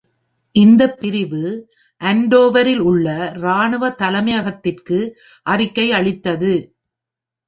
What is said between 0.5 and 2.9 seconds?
இந்த பிரிவு அன்டோவரில்